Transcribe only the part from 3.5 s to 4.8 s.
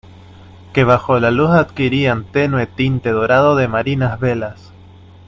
de marinas velas.